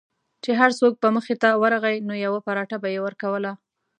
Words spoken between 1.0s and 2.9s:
به مخې ته ورغی نو یوه پراټه به